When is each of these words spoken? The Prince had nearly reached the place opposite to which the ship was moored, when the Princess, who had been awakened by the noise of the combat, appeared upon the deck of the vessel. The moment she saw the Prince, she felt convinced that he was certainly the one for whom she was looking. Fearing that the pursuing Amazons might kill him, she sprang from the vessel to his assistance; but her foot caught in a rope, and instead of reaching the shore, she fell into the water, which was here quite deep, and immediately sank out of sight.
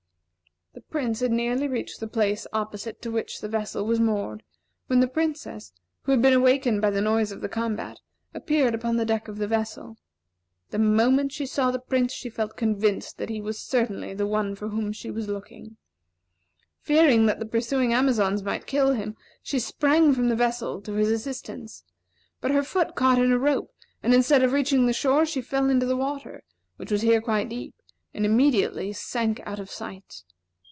The 0.73 0.97
Prince 0.99 1.19
had 1.19 1.31
nearly 1.31 1.67
reached 1.67 1.99
the 1.99 2.07
place 2.07 2.47
opposite 2.53 3.01
to 3.01 3.11
which 3.11 3.39
the 3.41 3.63
ship 3.65 3.83
was 3.85 3.99
moored, 3.99 4.41
when 4.87 5.01
the 5.01 5.07
Princess, 5.07 5.73
who 6.03 6.13
had 6.13 6.21
been 6.21 6.33
awakened 6.33 6.81
by 6.81 6.89
the 6.91 7.01
noise 7.01 7.31
of 7.31 7.41
the 7.41 7.49
combat, 7.49 7.99
appeared 8.33 8.73
upon 8.73 8.95
the 8.95 9.05
deck 9.05 9.27
of 9.27 9.37
the 9.37 9.47
vessel. 9.49 9.97
The 10.69 10.79
moment 10.79 11.33
she 11.33 11.45
saw 11.45 11.71
the 11.71 11.79
Prince, 11.79 12.13
she 12.13 12.29
felt 12.29 12.55
convinced 12.55 13.17
that 13.17 13.29
he 13.29 13.41
was 13.41 13.59
certainly 13.59 14.13
the 14.13 14.27
one 14.27 14.55
for 14.55 14.69
whom 14.69 14.93
she 14.93 15.11
was 15.11 15.27
looking. 15.27 15.75
Fearing 16.81 17.25
that 17.25 17.39
the 17.39 17.45
pursuing 17.45 17.93
Amazons 17.93 18.41
might 18.41 18.65
kill 18.67 18.93
him, 18.93 19.15
she 19.43 19.59
sprang 19.59 20.13
from 20.13 20.29
the 20.29 20.35
vessel 20.37 20.81
to 20.83 20.93
his 20.93 21.11
assistance; 21.11 21.83
but 22.39 22.51
her 22.51 22.63
foot 22.63 22.95
caught 22.95 23.19
in 23.19 23.33
a 23.33 23.39
rope, 23.39 23.73
and 24.01 24.13
instead 24.13 24.41
of 24.43 24.53
reaching 24.53 24.85
the 24.85 24.93
shore, 24.93 25.25
she 25.25 25.41
fell 25.41 25.69
into 25.69 25.85
the 25.85 25.97
water, 25.97 26.43
which 26.77 26.91
was 26.91 27.01
here 27.01 27.21
quite 27.21 27.49
deep, 27.49 27.75
and 28.13 28.25
immediately 28.25 28.93
sank 28.93 29.41
out 29.45 29.59
of 29.59 29.69
sight. 29.69 30.23